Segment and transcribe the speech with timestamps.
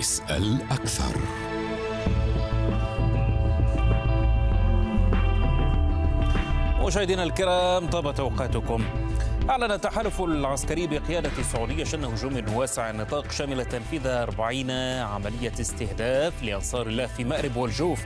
[0.00, 1.16] اسأل أكثر.
[6.80, 8.84] مشاهدينا الكرام طابت أوقاتكم.
[9.50, 16.86] أعلن التحالف العسكري بقيادة السعودية شن هجوم واسع النطاق شمل تنفيذ 40 عملية استهداف لأنصار
[16.86, 18.04] الله في مأرب والجوف.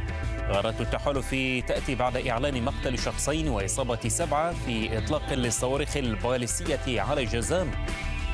[0.48, 1.30] غارات التحالف
[1.68, 7.70] تأتي بعد إعلان مقتل شخصين وإصابة سبعة في إطلاق للصواريخ الباليستية على جازان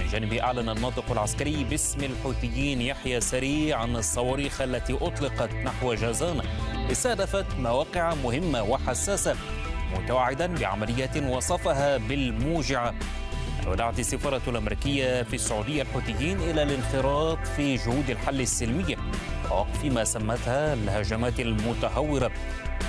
[0.01, 6.41] من جانب أعلن الناطق العسكري باسم الحوثيين يحيى سري عن الصواريخ التي أطلقت نحو جازان
[6.93, 9.37] استهدفت مواقع مهمة وحساسة
[9.97, 12.95] متوعدا بعملية وصفها بالموجعة
[13.67, 18.97] ودعت السفارة الأمريكية في السعودية الحوثيين إلى الانخراط في جهود الحل السلمية
[19.51, 22.31] ووقف ما سمتها الهجمات المتهورة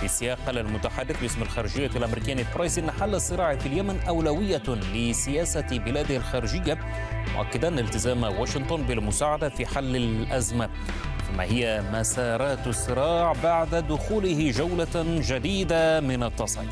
[0.01, 6.17] في قال المتحدث باسم الخارجية الأمريكية برايس إن حل الصراع في اليمن أولوية لسياسة بلاده
[6.17, 6.77] الخارجية
[7.35, 10.69] مؤكدا التزام واشنطن بالمساعدة في حل الأزمة.
[11.37, 16.69] ما هي مسارات الصراع بعد دخوله جولة جديدة من التصعيد.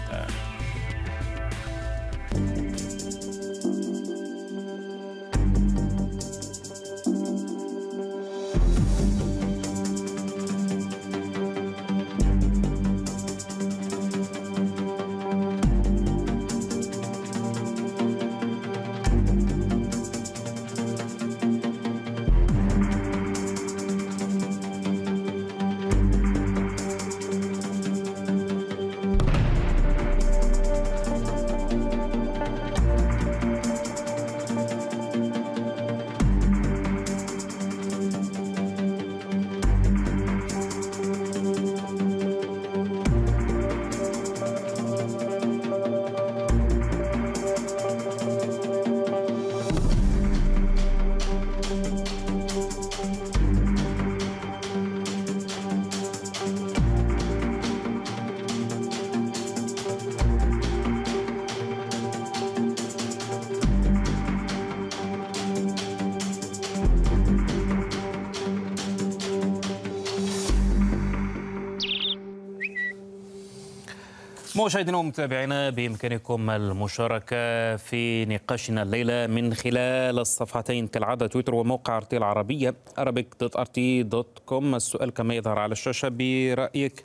[74.65, 82.75] مشاهدينا ومتابعينا بإمكانكم المشاركة في نقاشنا الليلة من خلال الصفحتين كالعاده تويتر وموقع ارتي العربيه
[82.99, 87.03] arabic.rt.com السؤال كما يظهر على الشاشة برأيك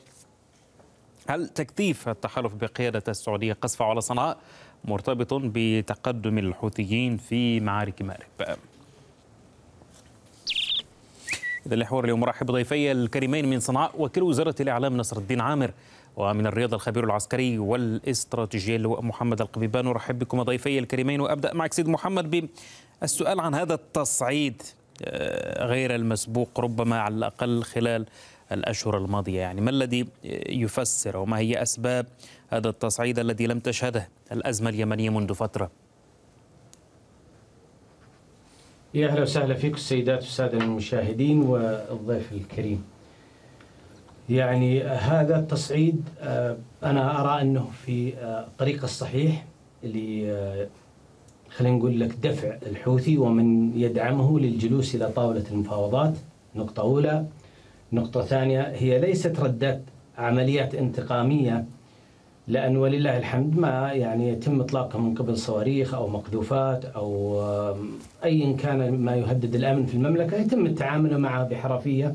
[1.28, 4.38] هل تكثيف التحالف بقيادة السعودية قصفه على صنعاء
[4.84, 8.59] مرتبط بتقدم الحوثيين في معارك مأرب؟
[11.66, 12.20] إذا الحوار اليوم.
[12.20, 15.70] مرحب بضيفي الكريمين من صنعاء وكيل وزارة الإعلام نصر الدين عامر
[16.16, 19.86] ومن الرياض الخبير العسكري والاستراتيجية اللواء محمد القبيبان.
[19.86, 22.48] أرحب بكم ضيفي الكريمين وأبدأ معك سيد محمد
[23.00, 24.62] بالسؤال عن هذا التصعيد
[25.58, 28.06] غير المسبوق ربما على الأقل خلال
[28.52, 29.41] الأشهر الماضية.
[29.41, 30.06] يعني ما الذي
[30.48, 32.06] يفسر وما هي أسباب
[32.48, 35.70] هذا التصعيد الذي لم تشهده الأزمة اليمنية منذ فترة؟
[38.94, 42.84] يا أهلا وسهلا فيكم السيدات والسادة المشاهدين والضيف الكريم.
[44.28, 46.03] يعني هذا التصعيد
[46.82, 49.44] أنا أرى أنه في الطريق الصحيح
[49.84, 50.69] اللي
[51.50, 56.15] خلينا نقول لك دفع الحوثي ومن يدعمه للجلوس إلى طاولة المفاوضات
[56.56, 57.26] نقطة أولى.
[57.93, 59.82] نقطة ثانية هي ليست ردات
[60.19, 61.65] عمليات انتقامية
[62.49, 67.41] لأن ولله الحمد ما يعني يتم إطلاقها من قبل صواريخ أو مقذوفات أو
[68.25, 72.15] أيا كان ما يهدد الأمن في المملكة يتم التعامل معه بحرفية.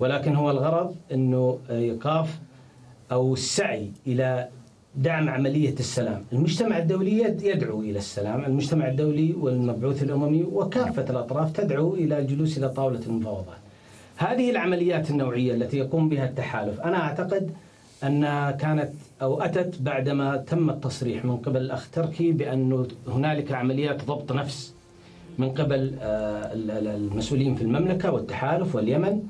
[0.00, 2.38] ولكن هو الغرض أنه إيقاف
[3.12, 4.48] أو السعي إلى
[4.96, 6.24] دعم عملية السلام.
[6.32, 8.44] المجتمع الدولي يدعو إلى السلام.
[8.44, 13.58] المجتمع الدولي والمبعوث الأممي وكافة الأطراف تدعو إلى الجلوس إلى طاولة المفاوضات.
[14.16, 16.80] هذه العمليات النوعية التي يقوم بها التحالف.
[16.80, 17.50] أنا أعتقد
[18.04, 18.92] أنها كانت
[19.22, 21.24] أو أتت بعدما تم التصريح.
[21.24, 24.74] من قبل الأخ تركي بأنه هنالك عمليات ضبط نفس.
[25.38, 25.94] من قبل
[26.96, 29.22] المسؤولين في المملكة والتحالف واليمن.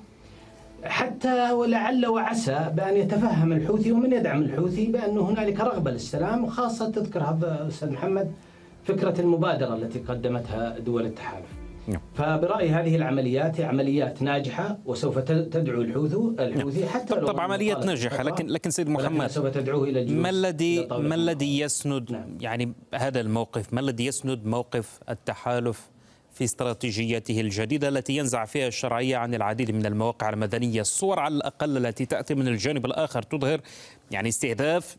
[0.85, 7.23] حتى ولعل وعسى بأن يتفهم الحوثي ومن يدعم الحوثي بأن هنالك رغبة للسلام وخاصة تذكر
[7.23, 8.32] هذا أستاذ محمد
[8.85, 11.58] فكرة المبادرة التي قدمتها دول التحالف.
[12.14, 18.23] فبرأيي هذه العمليات هي عمليات ناجحة وسوف تدعو الحوثي الحوثي حتى طب, طب عمليات ناجحة
[18.23, 22.38] لكن لكن سيد محمد سوف تدعوه الجلوس ما الذي ما الذي يسند نعم.
[22.40, 25.90] يعني هذا الموقف ما الذي يسند موقف التحالف
[26.38, 31.87] في استراتيجيته الجديدة التي ينزع فيها الشرعية عن العديد من المواقع المدنية؟ الصور على الأقل
[31.87, 33.61] التي تأتي من الجانب الآخر تظهر
[34.11, 34.96] يعني استهداف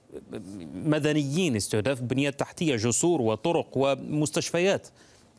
[0.74, 4.88] مدنيين استهداف بنية تحتية جسور وطرق ومستشفيات.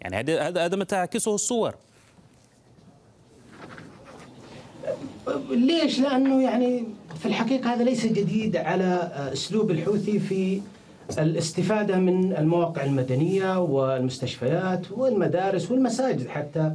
[0.00, 1.74] يعني هذا هذا ما تعكسه الصور
[5.50, 6.84] ليش؟ لأنه يعني
[7.20, 10.60] في الحقيقة هذا ليس جديد على أسلوب الحوثي في
[11.18, 16.72] الاستفادة من المواقع المدنية والمستشفيات والمدارس والمساجد حتى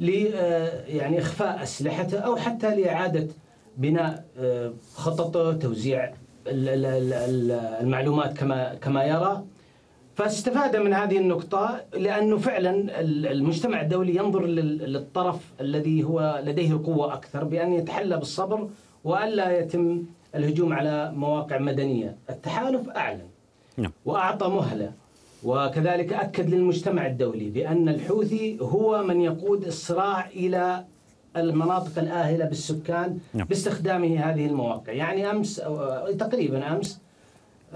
[0.00, 0.08] ل
[0.88, 3.26] يعني إخفاء أسلحته أو حتى لإعادة
[3.76, 4.24] بناء
[4.94, 6.12] خططه توزيع
[7.80, 9.44] المعلومات كما كما يرى
[10.16, 17.44] فاستفاد من هذه النقطة لأنه فعلا المجتمع الدولي ينظر للطرف الذي هو لديه القوة أكثر
[17.44, 18.68] بأن يتحلى بالصبر
[19.04, 20.02] وألا يتم
[20.34, 23.28] الهجوم على مواقع مدنية التحالف أعلن
[23.76, 23.92] نعم.
[24.04, 24.92] وأعطى مهلة
[25.44, 30.84] وكذلك أكد للمجتمع الدولي بأن الحوثي هو من يقود الصراع إلى
[31.36, 33.46] المناطق الآهلة بالسكان نعم.
[33.46, 35.62] باستخدامه هذه المواقع يعني أمس
[36.18, 37.00] تقريبا أمس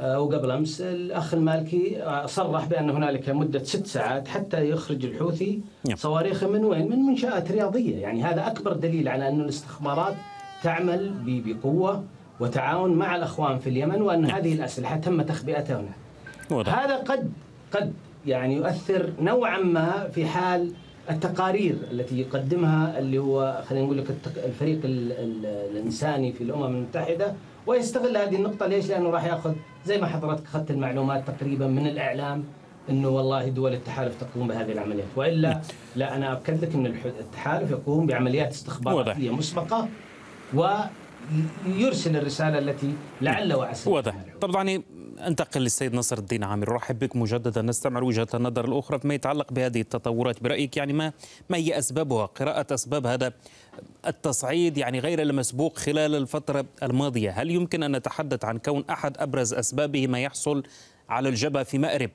[0.00, 5.96] أو قبل أمس الأخ المالكي صرح بأن هنالك مدة ست ساعات حتى يخرج الحوثي نعم.
[5.96, 10.14] صواريخ من وين؟ من منشآت رياضية يعني هذا أكبر دليل على أن الاستخبارات
[10.62, 12.04] تعمل بقوة
[12.40, 14.30] وتعاون مع الأخوان في اليمن وأن نعم.
[14.30, 15.80] هذه الأسلحة تم تخبئتها
[16.50, 17.32] هنا هذا قد
[17.72, 17.92] قد
[18.26, 20.72] يعني يؤثر نوعا ما في حال
[21.10, 24.06] التقارير التي يقدمها اللي هو خلينا نقول لك
[24.44, 27.34] الفريق الإنساني في الأمم المتحدة
[27.66, 29.54] ويستغل هذه النقطة ليش؟ لأنه راح يأخذ
[29.86, 32.44] زي ما حضرتك أخذت المعلومات تقريبا من الإعلام
[32.90, 35.06] إنه والله دول التحالف تقوم بهذه العمليات.
[35.16, 35.60] وإلا
[35.96, 39.88] لا أنا اكد لك ان التحالف يقوم بعمليات استخباراتيه مسبقة
[40.54, 43.90] ويرسل الرسالة التي لعل وعسى.
[43.90, 44.14] واضح.
[44.40, 44.82] طبعا
[45.26, 46.72] أنتقل للسيد نصر الدين عامر.
[46.72, 47.62] أرحب بك مجددا.
[47.62, 50.42] نستمع وجهه النظر الأخرى فيما يتعلق بهذه التطورات.
[50.42, 51.12] برأيك يعني ما
[51.50, 53.32] ما هي أسبابها؟ قراءة أسباب هذا
[54.06, 57.30] التصعيد يعني غير المسبوق خلال الفترة الماضية.
[57.30, 60.62] هل يمكن أن نتحدث عن كون أحد أبرز أسبابه ما يحصل
[61.08, 62.10] على الجبهة في مأرب؟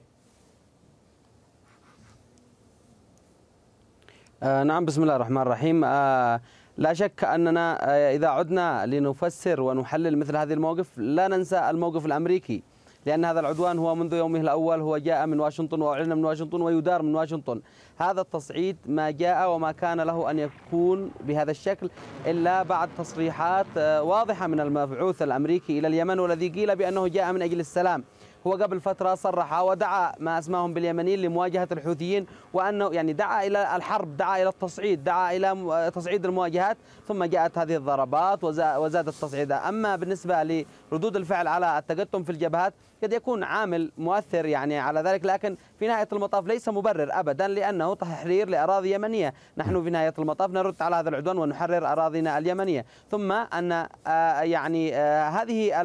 [4.44, 5.84] آه نعم بسم الله الرحمن الرحيم.
[5.86, 6.42] آه
[6.78, 12.63] لا شك أننا آه إذا عدنا لنفسر ونحلل مثل هذه الموقف لا ننسى الموقف الأمريكي.
[13.06, 17.02] لأن هذا العدوان هو منذ يومه الأول هو جاء من واشنطن وأعلن من واشنطن ويدار
[17.02, 17.62] من واشنطن.
[17.98, 21.90] هذا التصعيد ما جاء وما كان له أن يكون بهذا الشكل
[22.25, 27.42] إلا بعد تصريحات آه، واضحة من المبعوث الأمريكي إلى اليمن والذي قيل بأنه جاء من
[27.42, 28.04] أجل السلام.
[28.47, 34.18] هو قبل فترة صرح ودعا ما أسماهم باليمنيين لمواجهة الحوثيين وأنه يعني دعا إلى الحرب
[34.18, 36.77] دعا إلى التصعيد دعا إلى تصعيد المواجهات
[37.07, 39.51] ثم جاءت هذه الضربات وزاد التصعيد.
[39.51, 40.44] أما بالنسبة
[40.92, 45.88] لردود الفعل على التقدم في الجبهات قد يكون عامل مؤثر يعني على ذلك لكن في
[45.88, 49.33] نهاية المطاف ليس مبرر أبدا لأنه تحرير لأراضي يمنية.
[49.57, 52.86] نحن في نهاية المطاف نرد على هذا العدوان ونحرر أراضينا اليمنية.
[53.12, 53.71] ثم أن
[54.07, 55.81] آه، يعني آه، هذه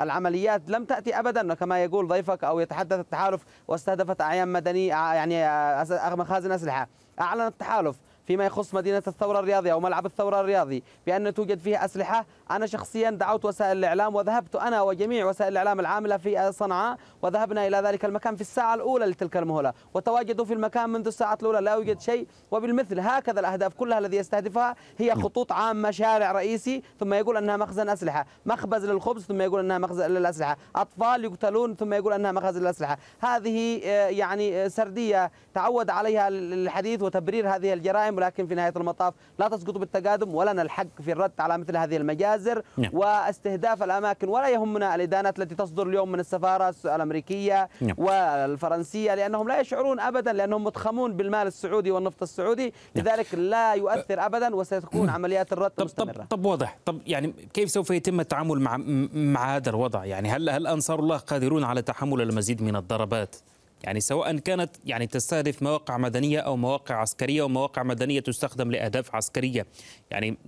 [0.00, 6.14] العمليات لم تأتي أبدا كما يقول ضيفك أو يتحدث التحالف واستهدفت أعيان مدنية يعني آه،
[6.14, 6.88] مخازن أسلحة.
[7.20, 7.96] أعلن التحالف.
[8.28, 12.26] فيما يخص مدينة الثورة الرياضية أو ملعب الثورة الرياضي بأن توجد فيه أسلحة.
[12.50, 17.76] أنا شخصيا دعوت وسائل الإعلام وذهبت أنا وجميع وسائل الإعلام العاملة في صنعاء وذهبنا إلى
[17.76, 19.72] ذلك المكان في الساعة الأولى لتلك المهلة.
[19.94, 22.26] وتواجدوا في المكان منذ الساعة الأولى لا يوجد شيء.
[22.50, 27.88] وبالمثل هكذا الأهداف كلها الذي يستهدفها هي خطوط عامة شارع رئيسي ثم يقول أنها مخزن
[27.88, 28.26] أسلحة.
[28.46, 30.56] مخبز للخبز ثم يقول أنها مخزن للأسلحة.
[30.76, 32.98] أطفال يقتلون ثم يقول أنها مخازن للأسلحة.
[33.20, 38.17] هذه آه، يعني سردية تعود عليها الحديث وتبرير هذه الجرائم.
[38.18, 42.62] ولكن في نهاية المطاف لا تسقط بالتقادم ولنا الحق في الرد على مثل هذه المجازر.
[42.76, 42.90] نعم.
[42.92, 47.94] واستهداف الأماكن ولا يهمنا الإدانات التي تصدر اليوم من السفارة الأمريكية نعم.
[47.98, 52.72] والفرنسية لأنهم لا يشعرون أبدا لأنهم متخمون بالمال السعودي والنفط السعودي.
[52.94, 53.04] نعم.
[53.04, 56.12] لذلك لا يؤثر أبدا وستكون عمليات الرد طب مستمرة.
[56.12, 56.78] طب, طب واضح.
[56.84, 58.76] طب يعني كيف سوف يتم التعامل مع
[59.14, 63.36] مع هذا الوضع؟ يعني هل هل أنصار الله قادرون على تحمل المزيد من الضربات؟
[63.84, 69.14] يعني سواء كانت يعني تستهدف مواقع مدنية أو مواقع عسكرية أو مواقع مدنية تستخدم لأهداف
[69.14, 69.66] عسكرية.
[70.10, 70.38] يعني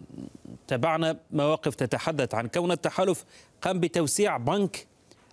[0.67, 3.25] تابعنا مواقف تتحدث عن كون التحالف
[3.63, 4.87] قام بتوسيع بنك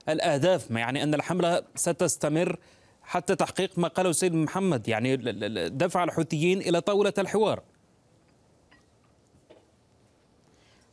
[0.10, 2.60] الأهداف ما يعني أن الحملة ستستمر
[3.04, 5.16] حتى تحقيق ما قاله سيد محمد يعني
[5.70, 7.62] دفع الحوثيين إلى طاولة الحوار.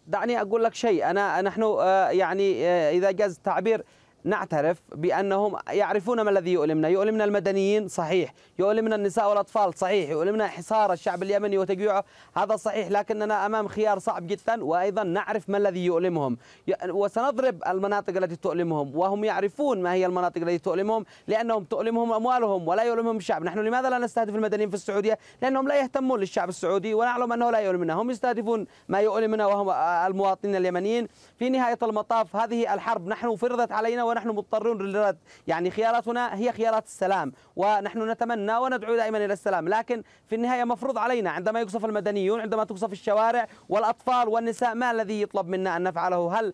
[0.07, 3.85] دعني أقول لك شيء أنا نحن آه، يعني آه، إذا جاز التعبير
[4.25, 6.89] نعترف بأنهم يعرفون ما الذي يؤلمنا.
[6.89, 8.35] يؤلمنا المدنيين صحيح.
[8.59, 10.11] يؤلمنا النساء والأطفال صحيح.
[10.11, 12.05] يؤلمنا حصار الشعب اليمني وتجويعه.
[12.37, 12.91] هذا صحيح.
[12.91, 16.37] لكننا أمام خيار صعب جدا وأيضا نعرف ما الذي يؤلمهم.
[16.89, 18.97] وسنضرب المناطق التي تؤلمهم.
[18.97, 23.91] وهم يعرفون ما هي المناطق التي تؤلمهم لأنهم تؤلمهم أموالهم ولا يؤلمهم الشعب نحن لماذا
[23.91, 28.11] لا نستهدف المدنيين في السعودية؟ لأنهم لا يهتمون للشعب السعودي ونعلم أنه لا يؤلمنا هم
[28.11, 29.71] يستهدفون ما يؤلمنا وهم
[30.11, 31.09] المواطنين اليمنيين.
[31.39, 33.09] في نهاية المطاف هذه الحرب.
[33.09, 35.17] نحن فرضت علينا ونحن مضطرون للرد.
[35.47, 39.69] يعني خياراتنا هي خيارات السلام ونحن نتمنى وندعو دائما إلى السلام.
[39.69, 45.23] لكن في النهاية مفروض علينا عندما يقصف المدنيون عندما تقصف الشوارع والأطفال والنساء ما الذي
[45.23, 46.53] يطلب منا أن نفعله؟ هل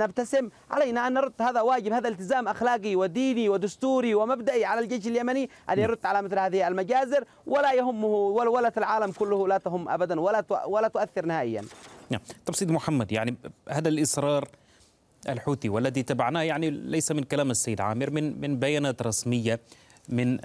[0.00, 1.32] نبتسم؟ علينا أن نرد.
[1.40, 6.38] هذا واجب هذا التزام أخلاقي وديني ودستوري ومبدئي على الجيش اليمني أن يرد على مثل
[6.38, 11.64] هذه المجازر ولا يهمه ولا العالم كله لا تهم أبدا ولا ولا تؤثر نهائيا.
[12.10, 12.20] نعم.
[12.46, 13.36] طب سيد محمد يعني
[13.68, 14.48] هذا الإصرار
[15.28, 19.60] الحوثي والذي تبعناه يعني ليس من كلام السيد عامر من من بيانات رسمية
[20.08, 20.38] من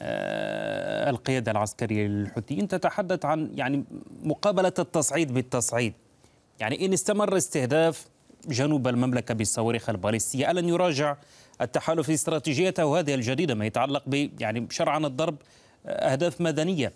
[1.10, 3.84] القيادة العسكرية للحوثيين تتحدث عن يعني
[4.24, 5.94] مقابلة التصعيد بالتصعيد
[6.60, 8.06] يعني إن استمر استهداف
[8.48, 11.16] جنوب المملكة بالصواريخ البالستيه ألن يراجع
[11.62, 15.36] التحالف استراتيجيته هذه الجديدة؟ ما يتعلق ب يعني شرعا الضرب
[15.86, 16.94] أهداف مدنية.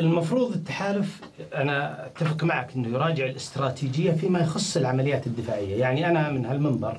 [0.00, 1.20] المفروض التحالف
[1.54, 6.98] أنا أتفق معك إنه يراجع الاستراتيجية فيما يخص العمليات الدفاعية، يعني أنا من هالمنبر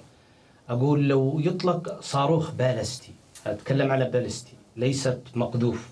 [0.70, 3.12] أقول لو يطلق صاروخ بالستي،
[3.48, 5.90] أتكلم على بالستي ليست مقذوف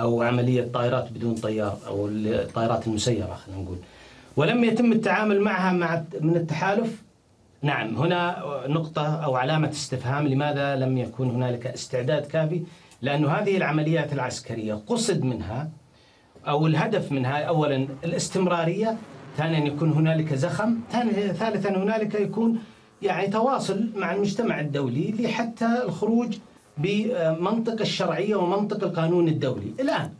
[0.00, 3.78] أو عملية طائرات بدون طيار أو الطائرات المسيرة خلينا نقول.
[4.36, 7.02] ولم يتم التعامل معها مع من التحالف
[7.62, 12.62] نعم هنا نقطة أو علامة استفهام لماذا لم يكن هنالك استعداد كافي
[13.02, 15.70] لأن هذه العمليات العسكرية قصد منها
[16.48, 18.96] أو الهدف منها أولا الاستمرارية
[19.36, 20.78] ثانيا يكون هنالك زخم
[21.40, 22.58] ثالثا هنالك يكون
[23.02, 26.36] يعني تواصل مع المجتمع الدولي لحتى الخروج
[26.78, 29.72] بمنطق الشرعية ومنطق القانون الدولي.
[29.80, 30.10] الآن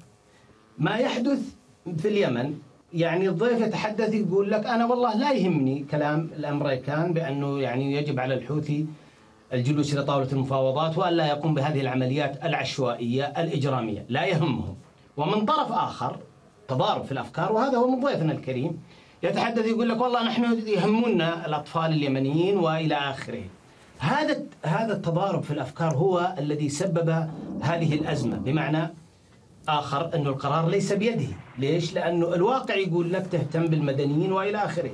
[0.78, 1.40] ما يحدث
[1.98, 2.54] في اليمن
[2.94, 8.34] يعني الضيف يتحدث يقول لك أنا والله لا يهمني كلام الأمريكان بأنه يعني يجب على
[8.34, 8.86] الحوثي
[9.52, 14.04] الجلوس إلى طاولة المفاوضات وألا يقوم بهذه العمليات العشوائية الإجرامية.
[14.08, 14.76] لا يهمهم.
[15.18, 16.16] ومن طرف آخر
[16.68, 18.82] تضارب في الأفكار وهذا هو من ضيفنا الكريم.
[19.22, 23.42] يتحدث يقول لك والله نحن يهمنا الأطفال اليمنيين وإلى آخره.
[23.98, 27.08] هذا هذا التضارب في الأفكار هو الذي سبب
[27.60, 28.36] هذه الأزمة.
[28.36, 28.94] بمعنى
[29.68, 31.32] آخر أنه القرار ليس بيده.
[31.58, 34.90] ليش؟ لأنه الواقع يقول لك تهتم بالمدنيين وإلى آخره.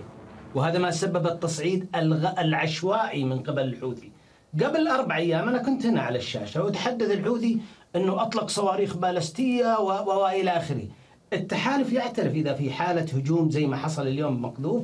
[0.54, 1.96] وهذا ما سبب التصعيد
[2.38, 4.13] العشوائي من قبل الحوثي.
[4.62, 7.58] قبل أربع أيام أنا كنت هنا على الشاشة وتحدث الحوثي
[7.96, 10.86] أنه أطلق صواريخ بالستية وإلى آخره.
[11.32, 14.82] التحالف يعترف إذا في حالة هجوم زي ما حصل اليوم بمقذوف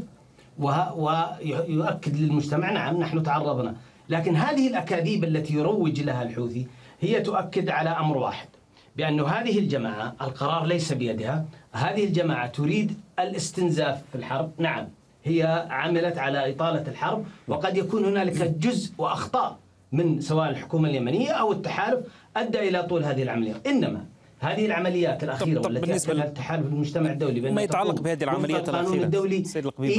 [0.58, 3.74] ويؤكد للمجتمع نعم نحن تعرضنا.
[4.08, 6.66] لكن هذه الأكاذيب التي يروج لها الحوثي
[7.00, 8.48] هي تؤكد على أمر واحد
[8.96, 14.50] بأن هذه الجماعة القرار ليس بيدها هذه الجماعة تريد الاستنزاف في الحرب.
[14.58, 14.88] نعم.
[15.24, 19.58] هي عملت على إطالة الحرب وقد يكون هنالك جزء وأخطاء
[19.92, 24.04] من سواء الحكومة اليمنية أو التحالف أدى إلى طول هذه العملية إنما
[24.40, 28.86] هذه العمليات الأخيرة طب طب والتي بالنسبة التحالف المجتمع الدولي ما يتعلق بهذه العمليات القانون
[28.86, 29.44] الأخيرة الدولي.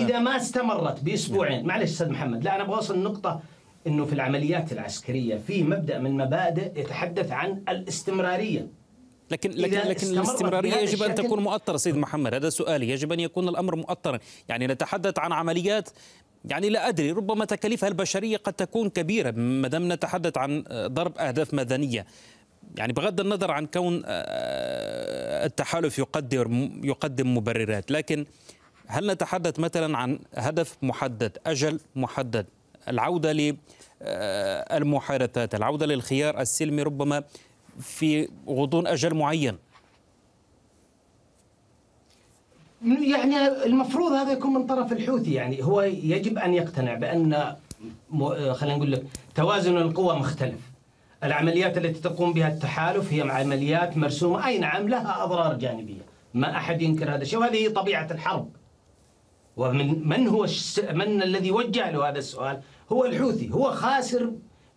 [0.06, 3.42] إذا ما استمرت بأسبوعين معلش أستاذ محمد لا أنا بوصل النقطة
[3.88, 8.68] أنه في العمليات العسكرية في مبدأ من مبادئ يتحدث عن الاستمرارية
[9.32, 12.34] لكن لكن لكن الاستمرارية يجب أن تكون مؤطرة سيد محمد.
[12.34, 12.90] هذا سؤالي.
[12.90, 14.20] يجب أن يكون الأمر مؤطرا.
[14.50, 15.90] يعني نتحدث عن عمليات
[16.46, 21.54] يعني لا أدري ربما تكاليفها البشرية قد تكون كبيرة ما دام نتحدث عن ضرب أهداف
[21.54, 22.06] مدنية.
[22.78, 28.26] يعني بغض النظر عن كون آه، التحالف يقدر يقدم مبررات لكن
[28.88, 32.46] هل نتحدث مثلا عن هدف محدد أجل محدد؟
[32.88, 33.56] العودة
[34.72, 37.24] للمحادثات العودة للخيار السلمي ربما
[37.82, 39.58] في غضون أجل معين
[42.86, 47.56] يعني المفروض هذا يكون من طرف الحوثي يعني هو يجب أن يقتنع بأن
[48.12, 49.04] م- خلينا نقول لك
[49.36, 50.60] توازن القوى مختلف.
[51.24, 56.02] العمليات التي تقوم بها التحالف هي عمليات مرسومة اي نعم لها أضرار جانبية،
[56.34, 58.50] ما أحد ينكر هذا الشيء وهذه هي طبيعة الحرب.
[59.58, 60.48] ومن من هو.
[60.94, 62.62] من الذي وجه له هذا السؤال؟
[62.92, 64.32] هو الحوثي، هو خاسر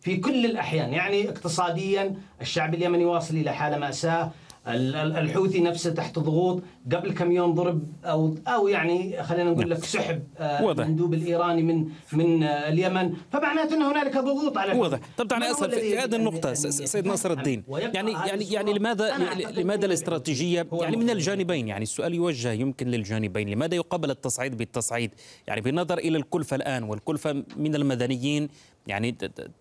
[0.05, 4.31] في كل الأحيان، يعني اقتصاديا الشعب اليمني واصل إلى حالة ماساه،
[4.69, 9.71] ال- ال- الحوثي نفسه تحت ضغوط، قبل كم يوم ضرب أو أو يعني خلينا نقول
[9.71, 10.73] لك سحب آه،.
[10.73, 14.99] المندوب الإيراني من من آه، اليمن، فمعناته إن هنالك ضغوط على واضح.
[15.17, 18.79] طب هو أسأل في هذه أن- النقطة يتفهم سيد نصر الدين يعني يعني يعني الصورة.
[18.79, 19.15] لماذا
[19.63, 21.11] لماذا الاستراتيجية يعني من.
[21.11, 25.11] الجانبين يعني السؤال يوجه يمكن للجانبين لماذا يقابل التصعيد بالتصعيد
[25.49, 28.49] يعني بالنظر إلى الكلفة الآن والكلفة من المدنيين
[28.87, 29.13] يعني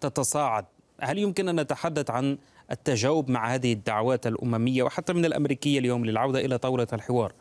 [0.01, 0.65] تتصاعد.
[1.01, 2.37] هل يمكن أن نتحدث عن
[2.71, 7.33] التجاوب مع هذه الدعوات الأممية وحتى من الأمريكية اليوم للعودة إلى طاولة الحوار؟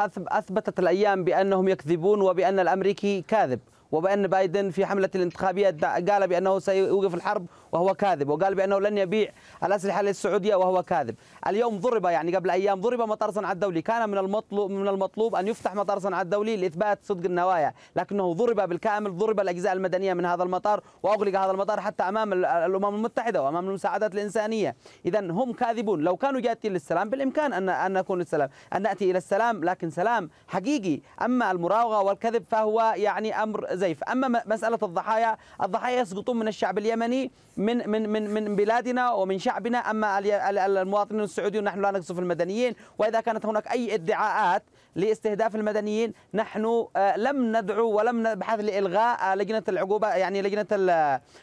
[0.00, 3.60] أثب- أثبتت الأيام بأنهم يكذبون وبأن الأمريكي كاذب
[3.92, 8.28] وبأن بايدن في حملة الانتخابية قال بأنه سيوقف الحرب وهو كاذب.
[8.28, 9.32] وقال بأنه لن يبيع
[9.64, 11.14] الأسلحة للسعودية وهو كاذب.
[11.46, 13.82] اليوم ضرب يعني قبل أيام ضرب مطار صنعاء الدولي.
[13.82, 17.74] كان من المطلوب من المطلوب أن يفتح مطار صنعاء الدولي لإثبات صدق النوايا.
[17.96, 22.94] لكنه ضرب بالكامل ضرب الأجزاء المدنية من هذا المطار وأغلق هذا المطار حتى أمام الأمم
[22.94, 24.76] المتحدة وأمام المساعدات الإنسانية.
[25.06, 26.00] إذا هم كاذبون.
[26.00, 29.64] لو كانوا جاتين للسلام بالإمكان أن أن نكون للسلام أن نأتي إلى السلام.
[29.64, 31.00] لكن سلام حقيقي.
[31.22, 34.04] أما المراوغة والكذب فهو يعني أمر زيف.
[34.04, 37.30] أما مسألة الضحايا الضحايا يسقطون من الشعب اليمني
[37.62, 39.78] من من من من بلادنا ومن شعبنا.
[39.78, 40.18] أما
[40.66, 42.74] المواطنين السعوديون نحن لا نقصف المدنيين.
[42.98, 44.62] وإذا كانت هناك أي ادعاءات
[44.96, 50.66] لاستهداف المدنيين نحن آه، لم ندعو ولم نبحث لإلغاء آه، لجنة العقوبة يعني لجنة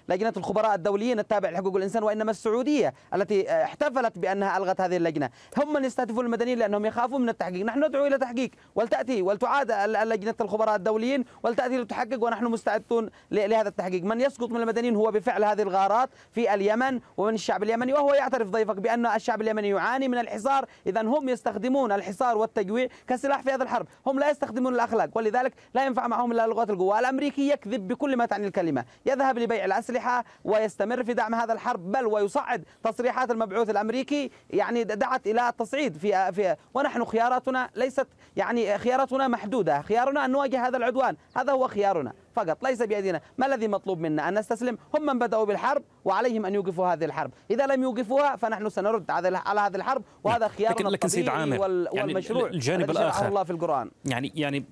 [0.10, 5.30] لجنة الخبراء الدوليين التابع لحقوق الإنسان وإنما السعودية التي آه، احتفلت بأنها ألغت هذه اللجنة.
[5.58, 7.66] هم من يستهدفون المدنيين لأنهم يخافون من التحقيق.
[7.66, 14.04] نحن ندعو إلى تحقيق ولتأتي ولتعاد لجنة الخبراء الدوليين ولتأتي لتحقق ونحن مستعدون لهذا التحقيق.
[14.04, 16.09] من يسقط من المدنيين هو بفعل هذه الغارات.
[16.32, 20.66] في اليمن ومن الشعب اليمني وهو يعترف ضيفك بأن الشعب اليمني يعاني من الحصار.
[20.88, 23.88] اذا هم يستخدمون الحصار والتجويع كسلاح في هذه الحرب.
[24.08, 27.00] هم لا يستخدمون الأخلاق ولذلك لا ينفع معهم إلا لغات القوة.
[27.00, 28.86] الأمريكي يكذب بكل ما تعني الكلمة.
[29.06, 35.28] يذهب لبيع الأسلحة ويستمر في دعم هذا الحرب بل ويصعد تصريحات المبعوث الأمريكي يعني دعت
[35.28, 39.82] إلى التصعيد في, في ونحن خياراتنا ليست يعني خياراتنا محدودة.
[39.82, 41.16] خيارنا أن نواجه هذا العدوان.
[41.36, 42.13] هذا هو خيارنا.
[42.43, 44.77] فقط ليس بأيدينا ما الذي مطلوب منا؟ أن نستسلم.
[44.96, 47.31] هم من بدأوا بالحرب وعليهم أن يوقفوا هذه الحرب.
[47.51, 52.41] إذا لم يوقفوها فنحن سنرد على هذه الحرب وهذا خيارنا لكن, لكن سيد عامر والمشروع
[52.41, 53.27] يعني الجانب الآخر.
[53.27, 53.91] الله في القرآن.
[54.05, 54.65] يعني يعني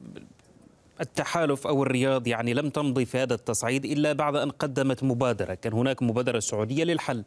[1.02, 5.74] التحالف أو الرياض يعني لم تمضي في هذا التصعيد إلا بعد أن قدمت مبادرة، كان
[5.74, 7.24] هناك مبادرة سعودية للحل.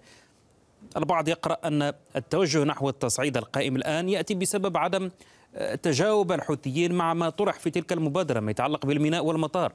[0.96, 5.10] البعض يقرأ أن التوجه نحو التصعيد القائم الآن يأتي بسبب عدم
[5.82, 9.72] تجاوب الحوثيين مع ما طرح في تلك المبادرة ما يتعلق بالميناء والمطار.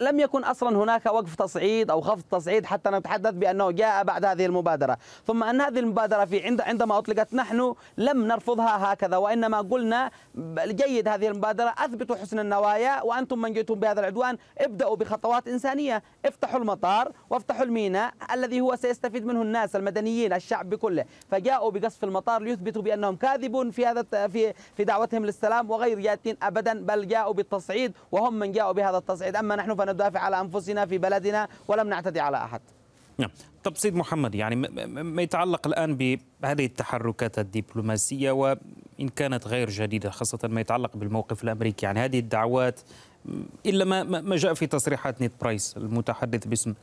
[0.00, 4.46] لم يكن أصلا هناك وقف تصعيد أو خفض تصعيد حتى نتحدث بأنه جاء بعد هذه
[4.46, 10.10] المبادرة، ثم أن هذه المبادرة في عند عندما أطلقت نحن لم نرفضها هكذا وإنما قلنا
[10.64, 16.60] جيد هذه المبادرة اثبتوا حسن النوايا وأنتم من جئتم بهذا العدوان ابدأوا بخطوات إنسانية، افتحوا
[16.60, 22.82] المطار وافتحوا الميناء الذي هو سيستفيد منه الناس المدنيين الشعب بكله، فجاءوا بقصف المطار ليثبتوا
[22.82, 28.34] بأنهم كاذبون في هذا في في دعوتهم للسلام وغير جادين ابدا بل جاءوا بالتصعيد وهم
[28.34, 32.60] من جاءوا بهذا التصعيد، أما نحن فندافع على أنفسنا في بلدنا ولم نعتدي على أحد.
[33.18, 33.30] نعم.
[33.64, 34.56] طب سيد محمد يعني
[34.86, 41.86] ما يتعلق الآن بهذه التحركات الدبلوماسية وإن كانت غير جديدة خاصة ما يتعلق بالموقف الأمريكي؟
[41.86, 42.80] يعني هذه الدعوات
[43.66, 46.74] إلا ما ما جاء في تصريحات نيت برايس المتحدث باسم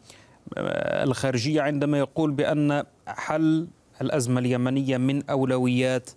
[0.57, 3.67] الخارجية عندما يقول بأن حل
[4.01, 6.09] الأزمة اليمنية من أولويات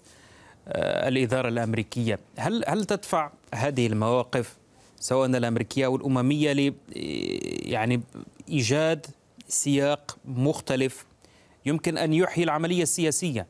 [0.69, 2.19] آه، الإدارة الأمريكية.
[2.39, 4.57] هل هل تدفع هذه المواقف
[5.03, 6.75] سواء الأمريكية أو الأممية ل
[7.71, 8.01] يعني
[8.49, 9.07] إيجاد
[9.49, 11.07] سياق مختلف
[11.67, 13.47] يمكن أن يحيي العملية السياسية.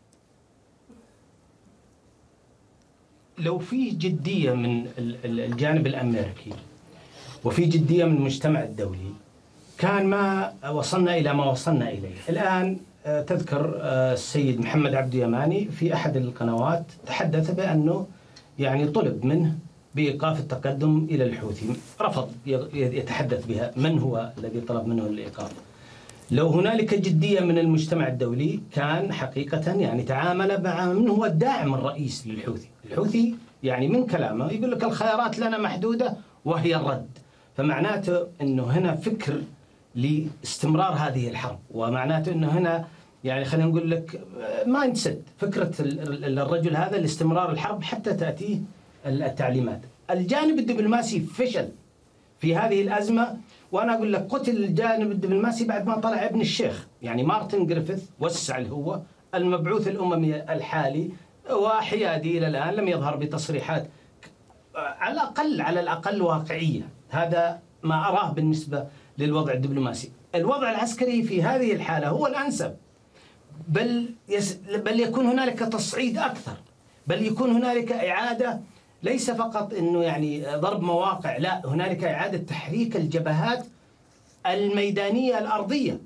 [3.39, 4.87] لو في جدية من
[5.25, 6.51] الجانب الأمريكي
[7.45, 9.13] وفي جدية من المجتمع الدولي
[9.79, 12.17] كان ما وصلنا إلى ما وصلنا إليه.
[12.29, 18.07] الآن آه، تذكر آه، السيد محمد عبد يماني في أحد القنوات تحدث بأنه
[18.59, 19.59] يعني طلب منه
[19.95, 21.67] بإيقاف التقدم إلى الحوثي.
[22.01, 22.31] رفض
[22.75, 23.73] يتحدث بها.
[23.77, 25.53] من هو الذي طلب منه الإيقاف؟
[26.31, 32.27] لو هنالك جدية من المجتمع الدولي كان حقيقة يعني تعامل مع من هو الداعم الرئيس
[32.27, 32.69] للحوثي.
[32.85, 37.09] الحوثي يعني من كلامه يقول لك الخيارات لنا محدودة وهي الرد.
[37.57, 39.41] فمعناته إنه هنا فكر
[39.95, 41.59] لاستمرار هذه الحرب.
[41.71, 42.85] ومعناته إنه هنا
[43.25, 44.21] يعني خلينا نقول لك
[44.67, 45.23] ما ينسد.
[45.39, 48.59] فكرة الرجل هذا لاستمرار الحرب حتى تأتيه
[49.07, 49.81] التعليمات.
[50.11, 51.69] الجانب الدبلوماسي فشل
[52.39, 53.37] في هذه الأزمة
[53.73, 58.61] وأنا أقول لك قتل الجانب الدبلوماسي بعد ما طلع ابن الشيخ يعني مارتن جريفيث وسع
[58.61, 59.01] هو
[59.35, 61.11] المبعوث الأممي الحالي
[61.51, 63.87] وحيادي إلى الآن لم يظهر بتصريحات
[64.75, 66.89] على الأقل على الأقل واقعية.
[67.11, 68.87] هذا ما أراه بالنسبة
[69.19, 70.11] للوضع الدبلوماسي.
[70.35, 72.77] الوضع العسكري في هذه الحالة هو الأنسب.
[73.69, 76.57] بل, يس بل يكون هنالك تصعيد أكثر.
[77.07, 78.61] بل يكون هنالك إعادة
[79.03, 83.67] ليس فقط إنه يعني ضرب مواقع لا هنالك إعادة تحريك الجبهات
[84.47, 86.01] الميدانية الأرضية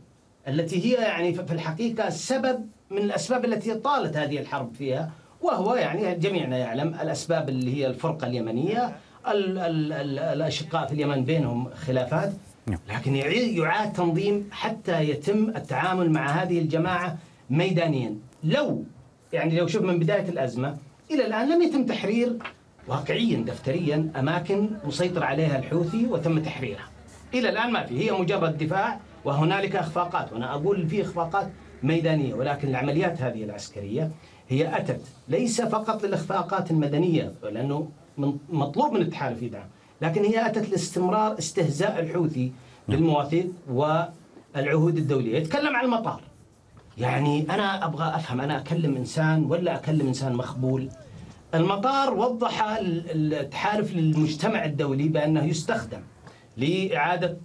[0.48, 6.14] التي هي يعني في الحقيقة سبب من الأسباب التي طالت هذه الحرب فيها وهو يعني
[6.14, 8.96] جميعنا يعلم الأسباب اللي هي الفرقة اليمنية
[9.28, 12.32] ال ال ال الأشقاء في اليمن بينهم خلافات
[12.66, 12.78] نعم.
[12.88, 17.18] لكن يعاد تنظيم حتى يتم التعامل مع هذه الجماعة
[17.50, 18.84] ميدانيا لو
[19.32, 20.76] يعني لو شوف من بداية الأزمة
[21.10, 22.38] إلى الآن لم يتم تحرير
[22.88, 26.88] واقعيا دفتريا أماكن مسيطر عليها الحوثي وتم تحريرها.
[27.34, 30.32] إلى الآن ما في هي مجرد دفاع وهنالك إخفاقات.
[30.32, 31.48] وأنا أقول في إخفاقات
[31.82, 34.10] ميدانية ولكن العمليات هذه العسكرية
[34.48, 39.66] هي أتت ليس فقط للإخفاقات المدنية لأنه من مطلوب من التحالف يدعم
[40.02, 42.52] لكن هي أتت لاستمرار استهزاء الحوثي
[42.88, 45.38] بالمواثيق والعهود الدولية.
[45.38, 46.20] يتكلم عن المطار.
[46.98, 50.88] يعني أنا أبغى أفهم أنا أكلم إنسان ولا أكلم إنسان مخبول؟
[51.56, 56.00] المطار وضح التحالف للمجتمع الدولي بأنه يستخدم
[56.56, 57.36] لإعادة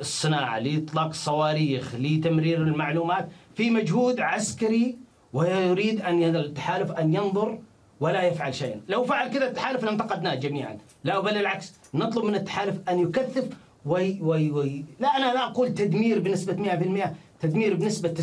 [0.00, 4.96] الصناعة لإطلاق الصواريخ لتمرير المعلومات في مجهود عسكري
[5.32, 7.58] ويريد أن التحالف أن ينظر
[8.00, 8.80] ولا يفعل شيئا.
[8.88, 10.78] لو فعل كذا التحالف لانتقدناه جميعا.
[11.04, 13.48] لا بل العكس نطلب من التحالف أن يكثف
[13.86, 16.56] وي وي وي لا أنا لا أقول تدمير بنسبة
[17.04, 17.08] 100%
[17.40, 18.14] تدمير بنسبة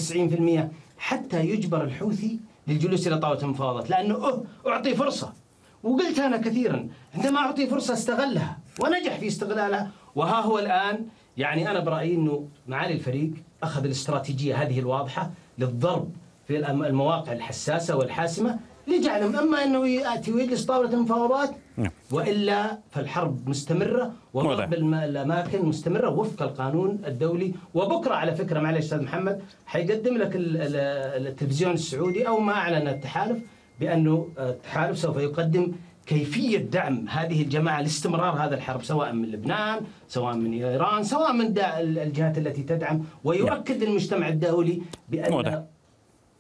[0.60, 5.34] 90% حتى يجبر الحوثي للجلوس إلى طاولة المفاوضات لأنه أه أعطي فرصة.
[5.84, 9.92] وقلت أنا كثيرا عندما أعطي فرصة استغلها ونجح في استغلالها.
[10.16, 11.06] وها هو الآن
[11.38, 13.32] يعني أنا برأيي إنه معالي الفريق
[13.64, 16.12] أخذ الاستراتيجية هذه الواضحة للضرب
[16.48, 18.60] في المواقع الحساسة والحاسمة.
[18.88, 21.92] لجعلهم أما أنه يأتي ويجلس طاولة المفاوضات نعم.
[22.12, 27.54] وإلا فالحرب مستمرة وضرب الأماكن مستمرة وفق القانون الدولي.
[27.74, 33.38] وبكرة على فكرة معلش أستاذ محمد حيقدم لك التلفزيون السعودي أو ما أعلن التحالف
[33.80, 35.72] بأنه التحالف سوف يقدم
[36.06, 41.54] كيفية دعم هذه الجماعة لاستمرار هذا الحرب سواء من لبنان سواء من إيران سواء من
[41.58, 43.04] الجهات التي تدعم.
[43.24, 45.66] ويؤكد للمجتمع الدولي بأن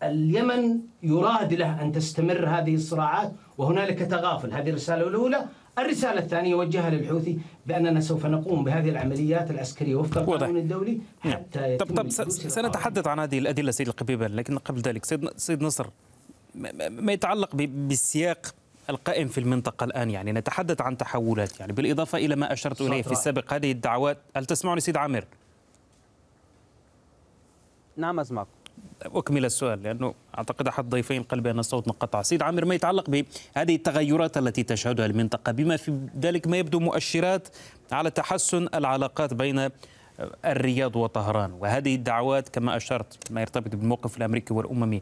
[0.03, 4.53] اليمن يراد له أن تستمر هذه الصراعات وهنالك تغافل.
[4.53, 5.45] هذه الرسالة الأولى.
[5.79, 11.95] الرسالة الثانية يوجهها للحوثي بأننا سوف نقوم بهذه العمليات العسكرية وفق القانون الدولي حتى طب
[11.95, 15.87] طب سنتحدث عن هذه الأدلة سيد القبيبة لكن قبل ذلك سيد سيد نصر
[16.89, 18.55] ما يتعلق بالسياق
[18.89, 23.11] القائم في المنطقة الآن؟ يعني نتحدث عن تحولات يعني بالإضافة إلى ما أشرت إليه في
[23.11, 23.53] السابق.
[23.53, 25.25] هذه الدعوات هل تسمعني سيد عامر؟
[27.97, 28.47] نعم أسمعك.
[29.05, 33.75] أكمل السؤال لأنه أعتقد أحد ضيفين قال بأن الصوت انقطع سيد عامر ما يتعلق بهذه
[33.75, 37.47] التغيرات التي تشهدها المنطقة؟ بما في ذلك ما يبدو مؤشرات
[37.91, 39.69] على تحسن العلاقات بين
[40.45, 45.01] الرياض وطهران وهذه الدعوات كما أشرت ما يرتبط بالموقف الأمريكي والأممي.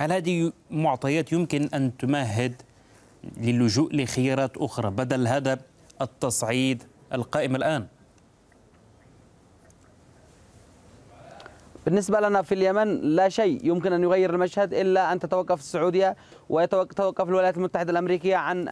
[0.00, 2.62] هل هذه معطيات يمكن أن تمهد
[3.36, 5.58] للجوء لخيارات أخرى بدل هذا
[6.02, 7.86] التصعيد القائم الآن؟
[11.86, 16.16] بالنسبة لنا في اليمن لا شيء يمكن أن يغير المشهد إلا أن تتوقف السعودية
[16.48, 18.66] ويتوقف الولايات المتحدة الأمريكية عن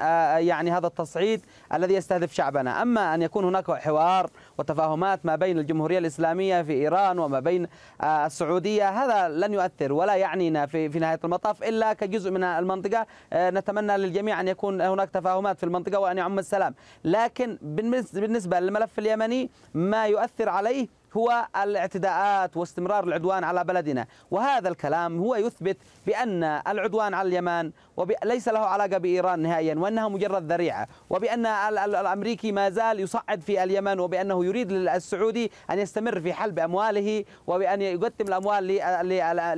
[0.46, 1.40] يعني هذا التصعيد
[1.74, 2.83] الذي يستهدف شعبنا.
[2.83, 7.66] أما أن يكون هناك حوار وتفاهمات ما بين الجمهورية الإسلامية في إيران وما بين
[8.05, 13.07] السعودية هذا لن يؤثر ولا يعنينا في في نهاية المطاف إلا كجزء من المنطقة.
[13.35, 16.74] نتمنى للجميع أن يكون هناك تفاهمات في المنطقة وأن يعم السلام.
[17.05, 24.07] لكن بالنسبة للملف اليمني ما يؤثر عليه هو الاعتداءات واستمرار العدوان على بلدنا.
[24.31, 27.70] وهذا الكلام هو يثبت بأن العدوان على اليمن
[28.24, 30.88] ليس له علاقة بإيران نهائيا وأنها مجرد ذريعة.
[31.11, 37.24] وبأن الأمريكي ما زال يصعد في اليمن وبأنه يريد السعودي أن يستمر في حلب أمواله
[37.46, 38.66] وبأن يقدم الأموال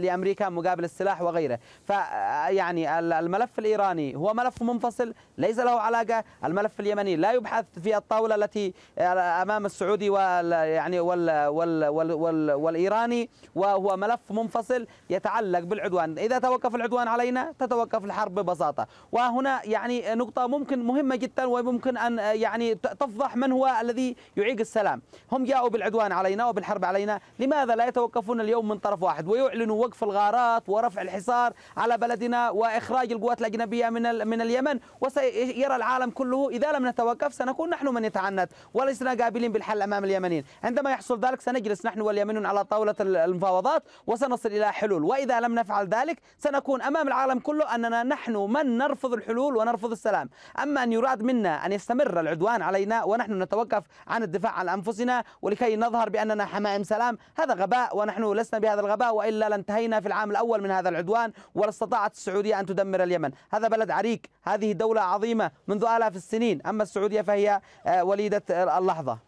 [0.00, 1.58] لأمريكا مقابل السلاح وغيره.
[1.84, 6.24] فيعني الملف الإيراني هو ملف منفصل ليس له علاقة.
[6.44, 12.52] الملف اليمني لا يبحث في الطاولة التي أمام السعودي وال يعني وال وال وال وال
[12.52, 16.18] والإيراني وهو ملف منفصل يتعلق بالعدوان.
[16.18, 18.86] إذا توقف العدوان علينا تتوقف الحرب ببساطة.
[19.12, 25.02] وهنا يعني نقطة ممكن مهمة جدا وممكن أن يعني تفضح من هو الذي يعيق السلام.
[25.32, 27.20] هم جاءوا بالعدوان علينا وبالحرب علينا.
[27.38, 33.12] لماذا لا يتوقفون اليوم من طرف واحد؟ ويعلنوا وقف الغارات ورفع الحصار على بلدنا وإخراج
[33.12, 34.78] القوات الأجنبية من من اليمن.
[35.00, 40.44] وسيرى العالم كله إذا لم نتوقف سنكون نحن من يتعنت ولسنا قابلين بالحل أمام اليمنيين.
[40.64, 45.04] عندما يحصل ذلك سنجلس نحن واليمنيون على طاولة المفاوضات وسنصل إلى حلول.
[45.04, 50.30] وإذا لم نفعل ذلك سنكون أمام العالم كله أننا نحن من نرفض الحلول ونرفض السلام.
[50.62, 55.76] أما أن يراد منا أن يستمر العدوان علينا ونحن نتوقف عن الدفاع عن أنفسنا ولكي
[55.76, 60.62] نظهر بأننا حمائم سلام هذا غباء ونحن لسنا بهذا الغباء وإلا لانتهينا في العام الأول
[60.62, 63.30] من هذا العدوان ولا استطاعت السعودية أن تدمر اليمن.
[63.52, 66.62] هذا بلد عريق هذه دولة عظيمة منذ آلاف السنين.
[66.66, 67.60] أما السعودية فهي
[68.00, 68.42] وليدة
[68.78, 69.18] اللحظة.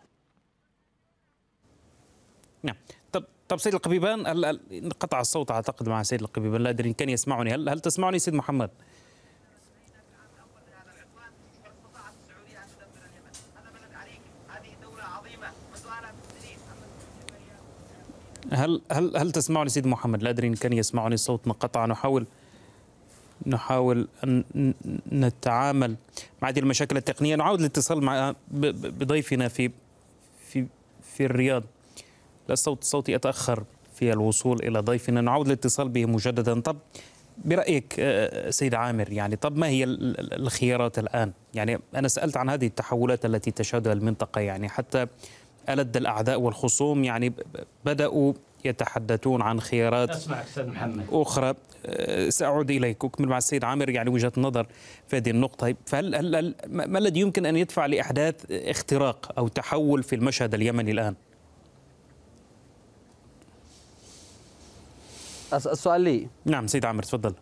[2.62, 2.76] نعم.
[3.12, 7.08] طب طب سيد القبيبان هل انقطع الصوت أعتقد مع سيد القبيبان لا أدري إن كان
[7.08, 7.54] يسمعني.
[7.54, 8.70] هل هل تسمعني سيد محمد؟
[18.52, 21.86] هل هل هل تسمعني سيد محمد؟ لا أدري إن كان يسمعني الصوت انقطع.
[21.86, 22.26] نحاول
[23.46, 24.44] نحاول أن
[25.12, 25.96] نتعامل
[26.42, 27.36] مع هذه المشاكل التقنية.
[27.36, 29.70] نعود الاتصال مع بضيفنا في
[30.48, 30.66] في
[31.02, 31.62] في الرياض.
[32.52, 36.60] الصوت صوتي أتأخر في الوصول إلى ضيفنا نعود الاتصال به مجددا.
[36.60, 36.76] طب
[37.44, 42.66] برأيك آه، سيد عامر يعني طب ما هي الخيارات الآن؟ يعني أنا سألت عن هذه
[42.66, 45.06] التحولات التي تشهدها المنطقة يعني حتى
[45.68, 47.32] ألد الأعداء والخصوم يعني
[47.84, 48.32] بدأوا
[48.64, 51.06] يتحدثون عن خيارات أسمع أستاذ محمد.
[51.10, 51.54] أخرى.
[51.86, 53.04] آه، سأعود إليك.
[53.04, 54.66] أكمل مع السيد عامر يعني وجهة نظر
[55.08, 55.74] في هذه النقطة.
[55.86, 61.14] فهل هل ما الذي يمكن أن يدفع لإحداث اختراق أو تحول في المشهد اليمني الآن؟
[65.52, 66.28] السؤال لي.
[66.44, 67.34] نعم سيد عامر تفضل.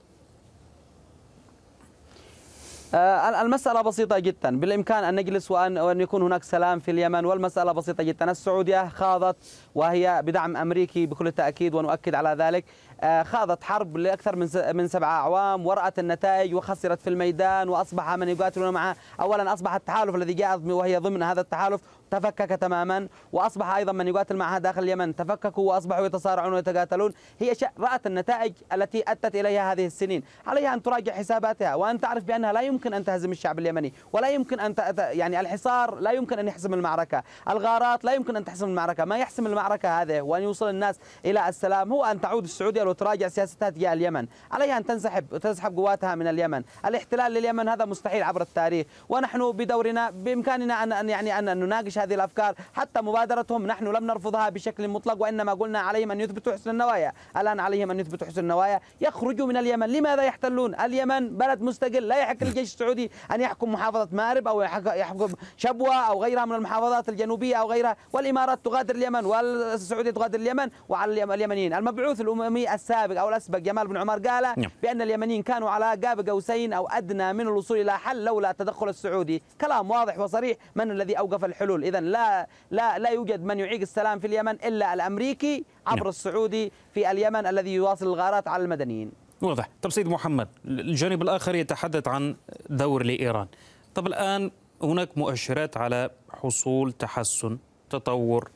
[2.95, 4.61] آه، المسألة بسيطة جدا.
[4.61, 8.31] بالإمكان أن نجلس وأن, وأن يكون هناك سلام في اليمن والمسألة بسيطة جدا.
[8.31, 9.37] السعودية خاضت
[9.75, 12.65] وهي بدعم أمريكي بكل تأكيد ونؤكد على ذلك.
[13.01, 18.29] آه، خاضت حرب لأكثر من من سبعة أعوام ورأت النتائج وخسرت في الميدان وأصبح من
[18.29, 23.93] يقاتلون معها أولا أصبح التحالف الذي جاء وهي ضمن هذا التحالف تفكك تماما وأصبح أيضا
[23.93, 25.17] من يقاتل معها داخل اليمن.
[25.17, 27.13] تفككوا وأصبحوا يتصارعون ويتقاتلون.
[27.41, 30.23] هي رأت النتائج التي أتت إليها هذه السنين.
[30.47, 34.61] عليها أن تراجع حساباتها وأن تعرف بأنها لا يمكن أن تهزم الشعب اليمني ولا يمكن
[34.61, 37.23] أن يعني الحصار لا يمكن أن يحسم المعركة.
[37.49, 39.05] الغارات لا يمكن أن تحسم المعركة.
[39.05, 43.71] ما يحسم المعركة هذه وان يوصل الناس إلى السلام هو أن تعود السعودية وتراجع سياستها
[43.71, 44.27] تجاه اليمن.
[44.51, 46.63] عليها أن تنسحب تسحب قواتها من اليمن.
[46.87, 48.87] الاحتلال لليمن هذا مستحيل عبر التاريخ.
[49.09, 52.55] ونحن بدورنا بإمكاننا أن يعني أن نناقش هذه الأفكار.
[52.75, 57.13] حتى مبادرتهم نحن لم نرفضها بشكل مطلق وإنما قلنا عليهم أن يثبتوا حسن النوايا.
[57.37, 58.81] الآن عليهم أن يثبتوا حسن النوايا.
[59.01, 59.89] يخرجوا من اليمن.
[59.89, 62.09] لماذا يحتلون؟ اليمن بلد مستقل.
[62.09, 67.09] لا يحق للجيش السعودي أن يحكم محافظة مارب أو يحكم شبوة أو غيرها من المحافظات
[67.09, 67.97] الجنوبية أو غيرها.
[68.13, 71.75] والإمارات تغادر اليمن والسعودية تغادر اليمن وعلى اليمنيين.
[71.75, 74.71] المبعوث الأممي السابق أو الأسبق جمال بن عمر قال نعم.
[74.83, 79.43] بأن اليمنيين كانوا على قاب قوسين أو أدنى من الوصول إلى حل لولا التدخل السعودي.
[79.61, 80.57] كلام واضح وصريح.
[80.75, 84.95] من الذي أوقف الحلول؟ اذا لا لا لا يوجد من يعيق السلام في اليمن إلا
[84.95, 86.09] الأمريكي عبر نعم.
[86.09, 89.13] السعودي في اليمن الذي يواصل الغارات على المدنيين.
[89.43, 92.37] واضح، طب سيد محمد الجانب الآخر يتحدث عن
[92.71, 93.47] دور لإيران.
[93.95, 94.51] طب الآن
[94.83, 97.59] هناك مؤشرات على حصول تحسن
[97.91, 98.51] تطور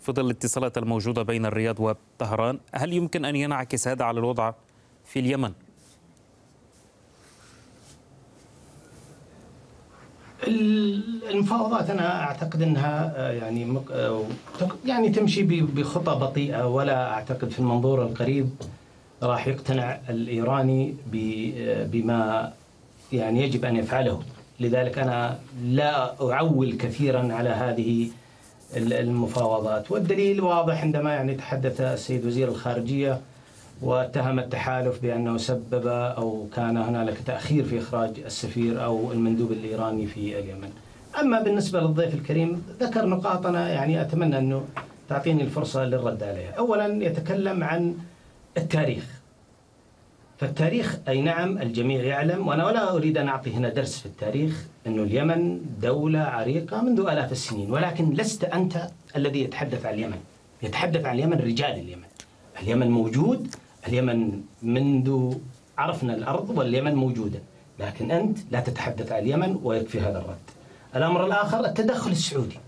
[0.00, 4.52] في ظل الاتصالات الموجودة بين الرياض وطهران، هل يمكن أن ينعكس هذا على الوضع
[5.04, 5.52] في اليمن؟
[10.46, 14.22] المفاوضات أنا أعتقد إنها آه، يعني آه،
[14.84, 18.50] يعني تمشي بخطى بطيئة ولا أعتقد في المنظور القريب
[19.22, 22.52] راح يقتنع الإيراني آه، بما
[23.12, 24.22] يعني يجب أن يفعله.
[24.60, 28.08] لذلك أنا لا أعول كثيرا على هذه
[28.76, 29.90] المفاوضات.
[29.90, 33.20] والدليل واضح عندما يعني تحدث السيد وزير الخارجية
[33.82, 40.38] واتهم التحالف بأنه سبب أو كان هنالك تأخير في إخراج السفير أو المندوب الإيراني في
[40.38, 40.70] اليمن.
[41.20, 44.64] أما بالنسبة للضيف الكريم ذكر نقاط أنا يعني أتمنى أنه
[45.08, 46.50] تعطيني الفرصة للرد عليها.
[46.50, 47.94] اولا يتكلم عن
[48.56, 49.04] التاريخ.
[50.38, 55.02] فالتاريخ أي نعم الجميع يعلم وأنا ولا أريد أن أعطي هنا درس في التاريخ أنه
[55.02, 60.18] اليمن دولة عريقة منذ آلاف السنين ولكن لست أنت الذي يتحدث عن اليمن.
[60.62, 62.06] يتحدث عن اليمن رجال اليمن.
[62.62, 63.54] اليمن موجود
[63.88, 65.34] اليمن منذ
[65.78, 67.38] عرفنا الأرض واليمن موجودة
[67.80, 70.46] لكن أنت لا تتحدث عن اليمن ويكفي هذا الرد.
[70.96, 72.58] الأمر الآخر التدخل السعودي.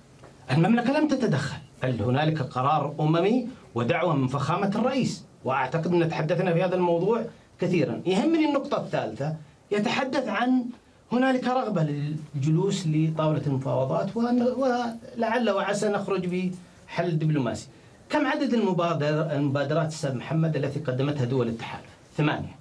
[0.50, 5.24] المملكة لم تتدخل بل هنالك قرار أممي ودعوة من فخامة الرئيس.
[5.44, 7.24] وأعتقد أن تحدثنا في هذا الموضوع
[7.60, 8.02] كثيرا.
[8.06, 9.36] يهمني النقطة الثالثة
[9.70, 10.64] يتحدث عن
[11.12, 17.68] هنالك رغبة للجلوس لطاولة المفاوضات ولعل وعسى نخرج بحل دبلوماسي
[18.10, 22.56] كم عدد المبادر المبادرات أستاذ محمد التي قدمتها دول التحالف؟ ثمانية.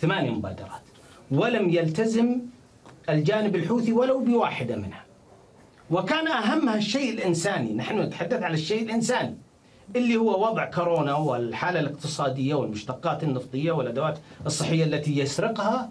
[0.00, 0.80] ثمانية مبادرات.
[1.30, 2.40] ولم يلتزم
[3.08, 5.04] الجانب الحوثي ولو بواحدة منها.
[5.90, 9.36] وكان أهمها الشيء الإنساني، نحن نتحدث عن الشيء الإنساني.
[9.96, 15.90] اللي هو وضع كورونا والحالة الاقتصادية والمشتقات النفطية والأدوات الصحية التي يسرقها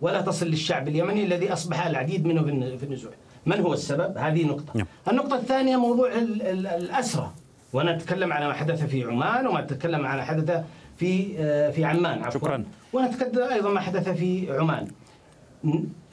[0.00, 2.42] ولا تصل للشعب اليمني الذي أصبح العديد منه
[2.76, 3.12] في النزوح.
[3.46, 4.72] من هو السبب؟ هذه نقطة.
[4.74, 4.86] نعم.
[5.10, 7.32] النقطة الثانية موضوع الاسرى.
[7.76, 10.64] ونتكلم على ما حدث في عمان وما نتكلم على ما حدث
[10.96, 12.40] في آه، في عمان عفوا.
[12.40, 12.64] شكرا.
[12.92, 14.88] ونتكلم أيضا ما حدث في عمان.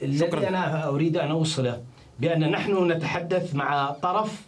[0.02, 1.82] الذي أنا اريد ان اوصله
[2.20, 4.42] بان نحن نتحدث مع طرف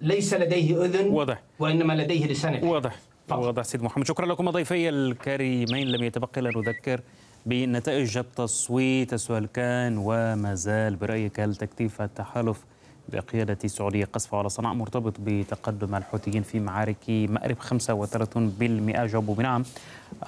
[0.00, 1.42] ليس لديه اذن واضح.
[1.58, 2.96] وانما لديه لسان واضح.
[3.30, 4.06] واضح سيد محمد.
[4.06, 5.88] شكرا لكم ضيفي الكريمين.
[5.88, 7.00] لم يتبقى الا نذكر
[7.46, 9.12] بنتائج التصويت.
[9.12, 12.64] السؤال كان وما زال برأيك؟ هل تكتيف التحالف
[13.08, 19.64] بقيادة السعودية قصفه على صنعاء مرتبط بتقدم الحوثيين في معارك مأرب 35% جاوبوا بنعم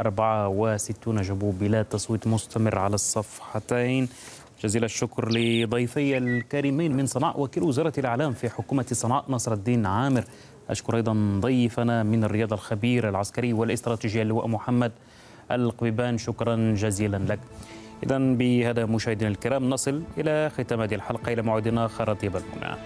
[0.01, 4.09] 64 جاوبوا بلا تصويت مستمر على الصفحتين.
[4.63, 10.25] جزيل الشكر لضيفي الكريمين من صنعاء وكيل وزارة الإعلام في حكومة صنعاء نصر الدين عامر.
[10.71, 14.93] أشكر أيضا ضيفنا من الرياض الخبير العسكري والاستراتيجية اللواء محمد
[15.51, 16.19] القبيبان.
[16.19, 17.39] شكرا جزيلا لك.
[18.03, 21.33] إذا بهذا مشاهدينا الكرام نصل إلى ختام هذه الحلقة.
[21.33, 22.77] إلى موعد آخر طيب المنى